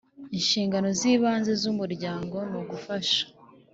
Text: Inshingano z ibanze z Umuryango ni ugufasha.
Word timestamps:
Inshingano 0.37 0.87
z 0.99 1.01
ibanze 1.13 1.51
z 1.61 1.63
Umuryango 1.71 2.35
ni 2.49 2.55
ugufasha. 2.59 3.21